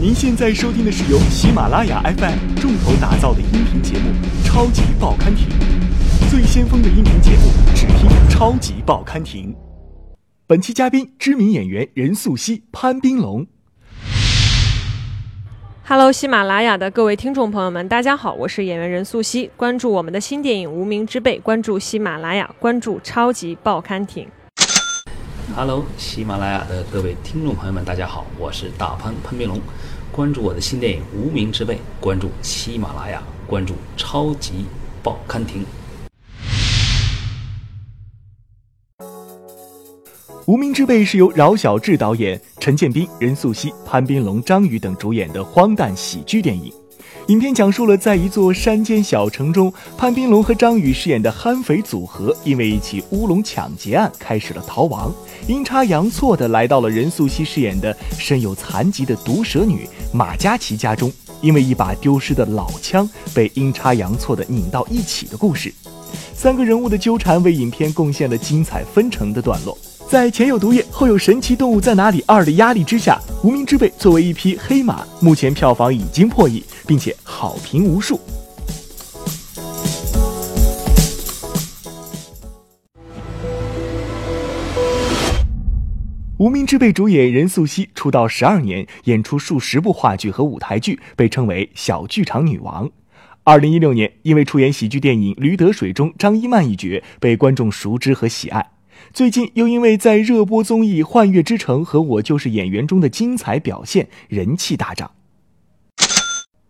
[0.00, 4.10] 您现在收听的是由喜马拉雅 FM 重头打造的音频节目
[4.46, 5.48] 《超级报刊亭》，
[6.30, 9.52] 最先锋的音频节目，只听《超级报刊亭》。
[10.46, 13.44] 本期嘉宾：知名演员任素汐、潘斌龙。
[15.84, 19.50] Hello，喜马拉雅的各位听众朋友们，大家好，我是演员任素汐。
[19.56, 24.24] 关注我们的新电影《无名之辈》，关注喜马拉雅，关注《超级报刊亭》。
[25.56, 29.58] Hello，喜马拉雅的各位听众朋友们，大家好，我是大潘潘斌龙。
[30.12, 34.66] 关注我的新电影《无名之辈》，关注喜马拉雅，关注超级
[35.02, 35.64] 报刊亭。
[40.46, 46.72] 《无名之辈》是由饶晓志导演、陈建斌、任素汐、潘斌龙、张宇等主演的荒诞喜剧电影。
[47.28, 55.12] 影片讲述了在一座山间小城中，潘斌龙和张宇饰演的悍匪组合，因为一起乌龙抢劫案开始了逃亡，
[55.46, 65.70] 阴差阳错的来到了任素汐饰演的身有残疾的毒蛇女马嘉祺家中，因为一把丢失的老枪被阴差阳错的拧到一起的故事。
[66.34, 69.76] 三个人物的纠缠为影片贡献了精彩纷呈的段落。
[70.08, 78.18] 在前有毒液，后有神奇动物在哪里二的压力之下，无名之辈作为一匹黑马，目前票房已经破亿，并且好评无数。
[86.38, 92.90] 无名之辈主演任素汐出道十二年，演出数十部话剧和舞台剧，被称为小剧场女王。
[93.44, 98.70] 二零一六年，因为出演喜剧电影《驴得水》中张一曼一角，被观众熟知和喜爱。
[99.12, 105.12] 最近又因为在热播综艺《幻乐之城》和《我就是演员》中的精彩表现，人气大涨。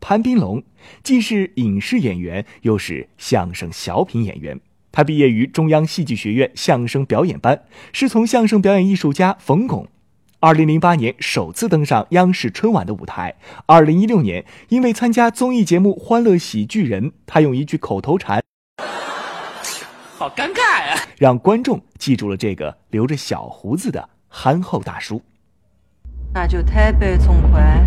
[0.00, 0.62] 潘斌龙
[1.02, 4.60] 既是影视演员，又是相声小品演员。
[4.92, 9.88] 他毕业于中央戏剧学院相声表演班，师从相声表演艺术家冯巩。
[10.38, 13.34] 二零零八年首次登上央视春晚的舞台。
[13.66, 18.42] 二零一六年，因为参加综艺节目《欢乐喜剧人》，他用一句口头禅。
[20.18, 20.75] 好尴尬！
[21.18, 25.22] 让观众记住了这个留着小胡子的憨厚大叔。
[26.34, 27.86] 那就坦白从宽，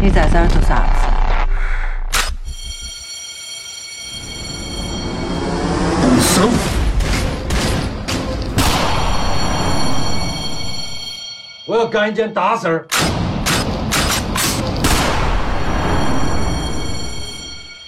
[0.00, 1.06] 你在这儿做啥子？
[6.02, 6.48] 动手！
[11.66, 12.86] 我要干一件大事儿。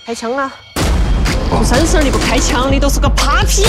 [0.05, 0.53] 开枪了！
[1.51, 3.67] 做生事你不开枪，你都是个 papi。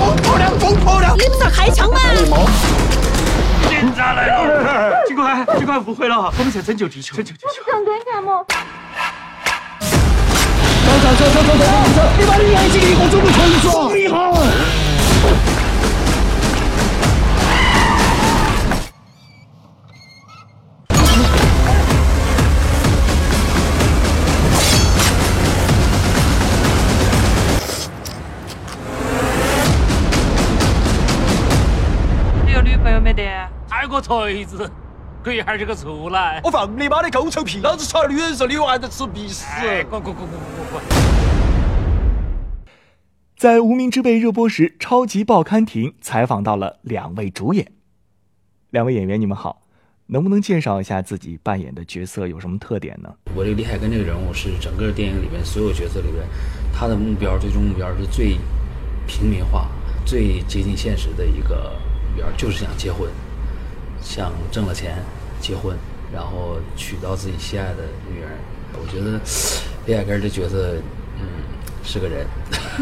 [0.00, 1.14] 风婆娘，风破了！
[1.16, 2.00] 你不是开枪吗？
[3.68, 5.04] 警察来了！
[5.06, 7.62] 警官，警官误会了，我们在拯救地球，拯救地球。
[7.70, 8.44] 想对看么？
[9.80, 11.64] 走走走走走走
[12.26, 12.39] 走！
[34.00, 34.70] 锤子，
[35.22, 36.40] 滚一下这个出来！
[36.42, 37.60] 我放你妈的狗臭屁！
[37.60, 39.44] 老子操女人时候，你娃子吃鼻屎！
[39.90, 40.82] 滚滚滚滚滚滚！
[43.36, 47.72] 在《无名之辈》热播时，超级报刊亭采访到了两位主演。
[48.70, 49.62] 两位演员，你们好，
[50.06, 53.12] 能不能介绍一下自己扮演的角色有什么特点呢？
[53.34, 56.22] 我这个李海根这个人物是整个电影里面所有角色里面，
[56.72, 58.36] 他的目标最终目标是最
[59.06, 59.68] 平民化、
[60.04, 61.72] 最接近现实的一个
[62.10, 63.08] 目标，就是想结婚，
[64.02, 64.96] 想挣了钱
[65.40, 65.76] 结婚，
[66.12, 68.30] 然后娶到自己心爱的女人。
[68.74, 69.20] 我觉得
[69.86, 70.76] 李海根这角色，
[71.18, 71.26] 嗯，
[71.84, 72.26] 是个人，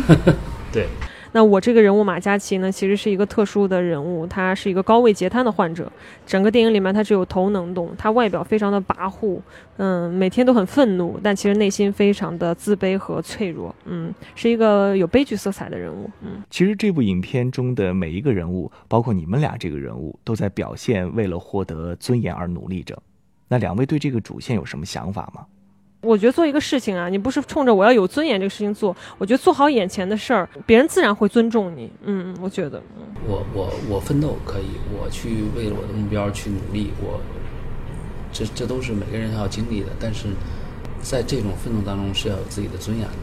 [0.72, 0.88] 对。
[1.32, 5.90] 那我这个人物马嘉祺呢，其实是一个特殊的人物，他是一个高位截瘫的患者。
[6.26, 9.40] 整个电影里面，他只有头能动，他外表非常的跋扈，
[9.76, 16.42] 嗯，每天都很愤怒，但其实内心非常的自卑和脆弱，嗯，是一个有悲剧色彩的人物，嗯。
[16.50, 22.96] 其实这部影片中的每一个人物，包括你们俩这个人物，都在表现为了获得尊严而努力着。
[23.48, 25.46] 那两位对这个主线有什么想法吗？
[26.00, 31.90] 我觉得做一个事情啊，你不是冲着我要有尊严这个事情做，我觉得做好眼前的事儿，别人自然会尊重你。
[32.04, 37.20] 嗯，我觉得，嗯，我我我奋斗可以，我去为了我的目标去努力，我
[38.32, 39.88] 这这都是每个人要经历的。
[39.98, 40.28] 但是
[41.02, 43.14] 在这种奋斗当中是要有自己的尊严的，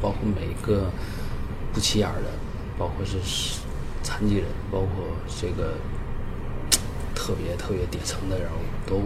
[0.00, 0.90] 包括每一个
[1.72, 2.30] 不起眼的，
[2.78, 3.18] 包括是
[4.04, 5.04] 残疾人，包括
[5.40, 5.74] 这个
[7.16, 9.02] 特别特别底层的人物，都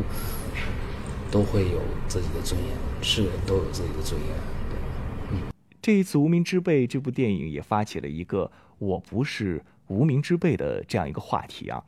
[1.30, 2.70] 都会有自己的尊严，
[3.02, 4.30] 是人都有自己的尊严。
[4.70, 5.38] 对，
[5.82, 11.82] 这一次《无名之辈》这部电影也发起了一个“我不是无名之辈”的这样一个话题啊。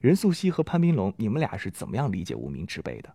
[0.00, 3.08] 任素汐和潘斌龙，你们俩是怎么样理解无名之辈的？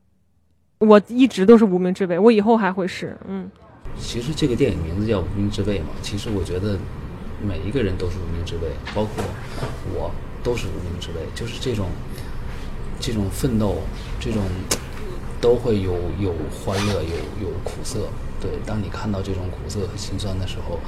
[0.80, 3.18] 我一直都是无名之辈，我以后还会是。
[3.28, 3.50] 嗯，
[3.98, 6.80] 其实这个电影名字叫《无名之辈》嘛，其实我觉得
[7.46, 9.24] 每一个人都是无名之辈，包括
[9.94, 10.10] 我
[10.42, 11.90] 都是无名之辈，就是这种
[13.00, 13.76] 这种奋斗，
[14.20, 14.42] 这种
[15.42, 18.08] 都会有有欢乐，有有苦涩。
[18.42, 20.80] 对，当你看到这种苦涩和心酸的时候，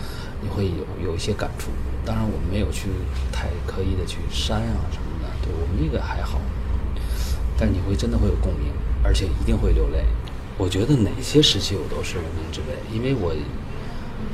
[0.41, 1.69] 你会有有一些感触。
[2.05, 2.89] 当然，我们没有去
[3.31, 6.39] 太刻意的去删啊什么的，对我们这个还好。
[7.57, 8.71] 但你会真的会有共鸣，
[9.03, 10.05] 而且一定会流泪。
[10.57, 13.35] 我觉得哪些时期我都是无名之辈，因为我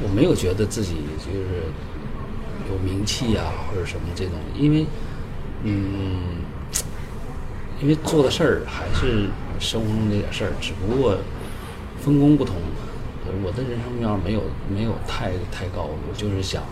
[0.03, 1.63] 我没有觉得自己就是
[2.69, 4.85] 有名气啊或者什么这种，因为
[5.63, 6.21] 嗯，
[7.81, 9.29] 因为做的事儿还是
[9.59, 11.17] 生活中这点事儿，只不过
[11.99, 12.55] 分工不同。
[13.43, 14.41] 我的人生目标没有
[14.73, 16.63] 没有太太高，我就是想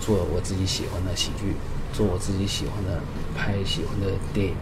[0.00, 1.54] 做我自己喜欢的喜剧，
[1.92, 3.00] 做我自己喜欢的
[3.36, 4.54] 拍喜欢的电影，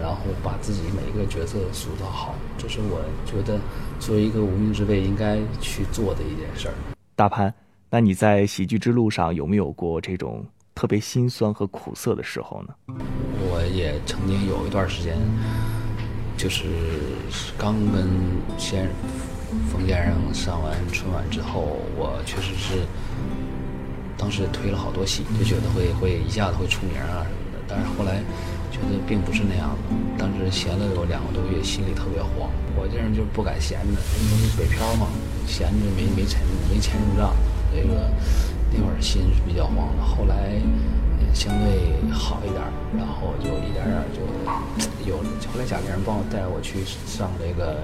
[0.00, 3.60] 然后把自己每一个角色塑造好，这是我觉得
[4.00, 6.74] 作为一个无名之辈应该去做的一件事儿。
[7.14, 7.52] 大潘，
[7.90, 10.42] 那你在喜剧之路上有没有过这种
[10.74, 12.96] 特别心酸和苦涩的时候呢？
[13.50, 15.18] 我也曾经有一段时间，
[16.36, 16.64] 就是
[17.56, 18.08] 刚跟
[18.58, 18.88] 先。
[19.70, 22.86] 冯先生上完春晚之后，我确实是
[24.16, 27.60] 当时推了好多戏，就觉得会会一下子会出名啊什么的。
[27.68, 28.24] 但是后来
[28.72, 29.76] 觉得并不是那样的。
[30.16, 32.48] 当时闲了有两个多月，心里特别慌。
[32.74, 35.06] 我这人就不敢闲着，因为北漂嘛，
[35.46, 36.40] 闲着没没钱
[36.72, 37.36] 没钱入账，
[37.76, 38.08] 这个
[38.72, 40.02] 那会儿心是比较慌的。
[40.02, 40.56] 后来
[41.34, 42.62] 相对好一点，
[42.96, 44.20] 然后就一点点就
[45.08, 45.18] 有。
[45.18, 47.78] 后来贾玲帮我带我去上这个。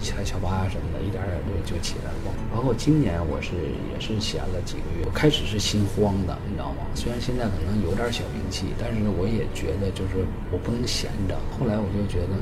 [0.00, 2.32] 起来乔巴什么的，一点点就就起来了。
[2.48, 3.52] 包括今年我是
[3.92, 6.88] 也是闲了几个月，我开始是心慌的，你知道吗？
[6.94, 11.36] 虽然现在可能有点小名气，但是我也觉得就是我不能闲着。
[11.52, 12.40] 后来我就觉得，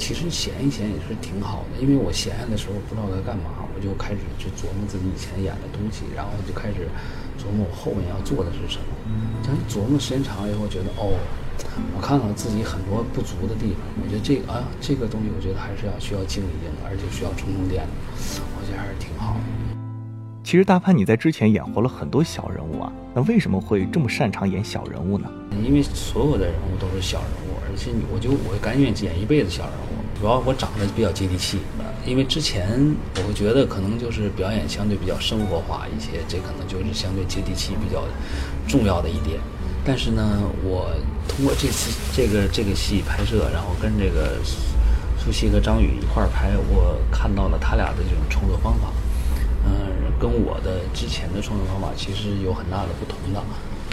[0.00, 6.86] 其实闲一闲也是挺好的，因为我闲下的时候不知道该干嘛，我就开始去琢磨自己以前演的东西，然后就开始
[7.36, 8.86] 琢磨我后面要做的是什么。
[9.42, 11.18] 但是琢磨时间长了以后，觉得哦。
[11.96, 17.90] 我看到自己很多不足的地方，我觉得这个啊，这个东西我觉得还是要需要静一静，而且需要充充电的，
[18.58, 19.40] 我觉得还是挺好的。
[20.42, 25.30] 其实大潘你在之前演活了很多小人物啊，那为什么会这么擅长演小人物呢？
[25.64, 30.03] 因为所有的人物都是小人物，而且我就我甘愿演一辈子小人物。
[30.24, 31.58] 主要我长得比较接地气，
[32.06, 38.02] 因为之前我会觉得可能就是表演相对比较生活化一些，这可能就是相对接地气比较
[38.66, 39.38] 重要的一点。
[39.84, 40.90] 但是呢，我
[41.28, 44.40] 通过这次这个这个戏拍摄，然后跟这个
[45.22, 48.88] 苏西和张宇一块儿拍，我看到了他俩的这种创作方法，
[49.66, 53.44] 嗯，跟我的之前的创作方法其实有很大的不同的。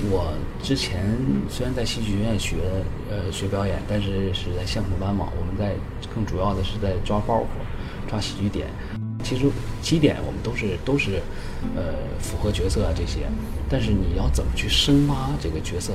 [0.10, 0.34] 我
[0.64, 1.06] 之前
[1.50, 2.56] 虽然在戏剧学院学
[3.10, 5.76] 呃学表演，但是是在相声班嘛，我们在
[6.14, 8.68] 更主要的是在抓包袱、抓喜剧点。
[9.24, 9.46] 其实
[9.82, 11.22] 基点我们都是都是，
[11.76, 13.30] 呃，符合角色啊这些，
[13.70, 15.94] 但是你要怎么去深挖这个角色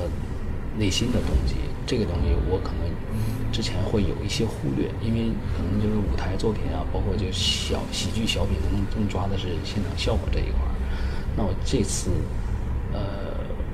[0.77, 1.55] 内心的东西，
[1.85, 2.87] 这个东西我可能
[3.51, 10.71] 之前会有一些忽略，因为可能就是舞台作品啊，包括就小喜剧小品，可能更抓的是现场效果这一块儿。
[11.35, 12.09] 那我这次，
[12.93, 13.26] 呃，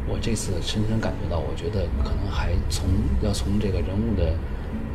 [0.07, 2.87] 我这次深深感觉到，我觉得可能还从
[3.21, 4.33] 要从这个人物的。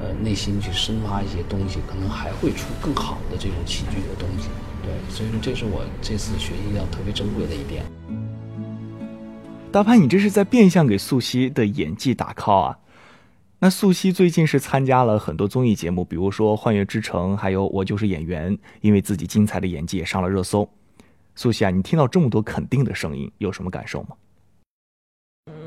[0.01, 4.49] 呃，内心去深挖一些东西，可能还会出更好的这种喜剧的东西。
[4.81, 7.85] 对，所以说这是我这次学习要特别珍贵的一点。
[9.73, 12.79] 大潘，你这是在变相给素汐的演技打 call 啊？
[13.59, 20.69] 那素汐最近是参加了很多综艺节目，比如说《幻乐之城》，还有《我就是演员》，因为自己精彩的演技也上了热搜。
[21.35, 24.11] 素汐啊，你听到这么多肯定的声音，有什么感受吗？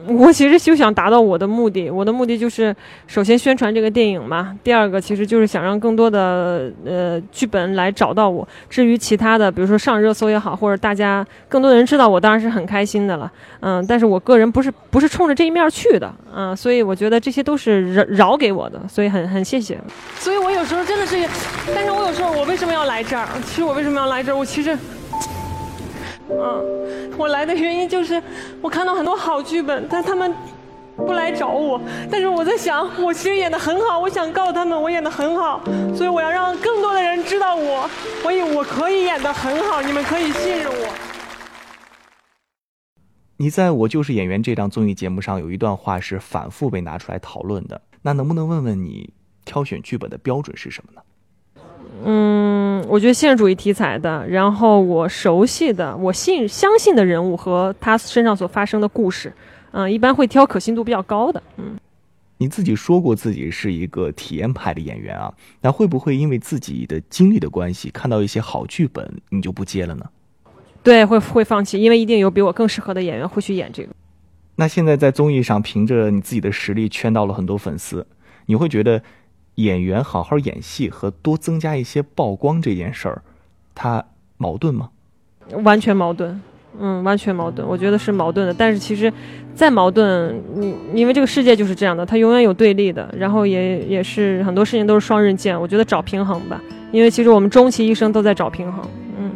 [0.07, 2.75] 我其实就想达到我的目的，我的目的就是
[3.07, 8.47] 首先宣传这个电影嘛，第二个其实就是想让更多的呃剧本来找到我。
[8.69, 13.31] 至于其他的，比如说上热搜也好，或者大家更多的人知道我，当然是很开心的了。
[13.59, 19.77] 嗯，但是我个人不是不是冲着这一面去的，嗯，所以我觉得这些都是饶饶给我的，所以很很谢谢。
[20.17, 21.17] 所以我有时候真的是，
[21.75, 23.27] 但是我有时候我为什么要来这儿？
[23.45, 24.35] 其实我为什么要来这儿？
[24.35, 24.77] 我其实。
[26.33, 26.80] 嗯，
[27.21, 28.19] 我来的原因就是
[28.63, 30.33] 我看到很多好剧本，但他们
[30.95, 31.79] 不来找我。
[32.09, 35.61] 但是我在想，我其实演的很好，我想告诉他们我演的很好，
[35.95, 37.87] 所以我要让更多的人知道我，
[38.23, 40.87] 所以我可以演的很好，你们可以信任我。
[43.37, 49.13] 你在我就是演员这档综艺节目上有一段话是反复被拿出来讨论的，那能不能问问你
[49.45, 51.01] 挑选剧本的标准是什么呢？
[52.03, 52.30] 嗯，
[52.91, 59.31] 我觉得现实主义题材的，然后我熟悉的、我信相信的人物和他身上所发生的故事，
[59.71, 61.41] 嗯，一般会挑可信度比较高的。
[61.55, 61.77] 嗯，
[62.37, 70.05] 你自己说过自己是一个体验派的演员啊，那会不会因为自己的经历的关系，看到一些好剧本，你就不接了呢？
[70.83, 73.89] 对，会会放弃，因为一定有比我更适合的演员会去演这个。
[74.57, 78.05] 那现在在综艺上凭着你自己的实力圈到了很多粉丝，
[78.47, 79.01] 你会觉得
[79.61, 83.21] 演员好好演戏和多增加一些曝光这件事儿，
[83.75, 84.03] 它
[84.37, 84.89] 矛盾吗？
[85.63, 86.41] 完全矛盾。
[86.79, 88.53] 嗯，完全矛盾，我觉得是矛盾的。
[88.53, 89.11] 但是其实，
[89.53, 95.59] 再矛盾，你因为这个世界就是这样的，它永远有对立的，然后也也是很多事情都是双刃剑。
[95.59, 96.61] 我觉得找平衡吧，
[96.93, 98.85] 因为其实我们终其一生都在找平衡。
[99.19, 99.31] 嗯，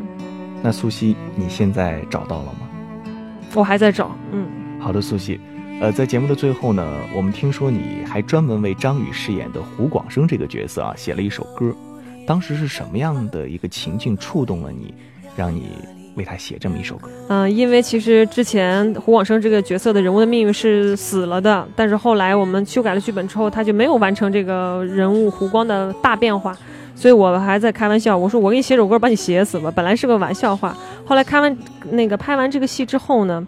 [0.64, 3.12] 那苏西，你现在找到了吗？
[3.54, 4.16] 我还在找。
[4.32, 4.48] 嗯，
[4.80, 5.38] 好的，苏西。
[5.82, 6.84] 呃，在节目的最后呢，
[7.16, 11.74] 我们听说你还专门为张宇饰演的胡广生这个角色啊写了一首歌，
[12.26, 14.94] 当时是什么样的一个情境触动了你，
[15.36, 15.70] 让你？
[16.16, 26.58] 为他写这么一首歌，嗯，因为其实之前胡广生这个角色的人物的命运是死了的，但是后来我们修改了剧本之后，他就没有完成这个人物胡光的大变化，
[26.96, 30.74] 所以我还在开玩笑，我说我给你写首歌把你写死吧，本来是个玩笑话。
[31.04, 31.58] 后来开完
[31.92, 33.46] 那个拍完这个戏之后呢，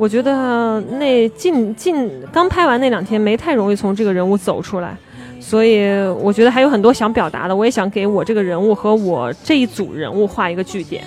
[0.00, 4.96] 我觉得那近近刚拍完那两天没太容易从这个人物走出来，
[5.38, 5.90] 所以
[6.22, 11.04] 我觉得还有很多想表达的，我也想给我这个人物和我这一组人物画一个句点。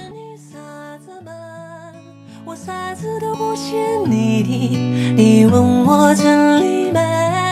[2.96, 3.74] 字都不欠
[4.06, 7.43] 你的，你问我真理没？